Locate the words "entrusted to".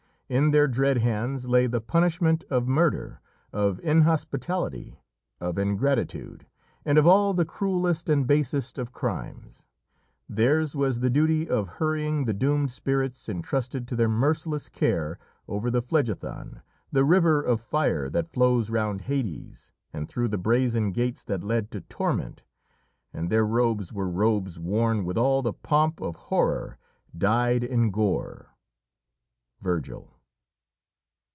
13.27-13.95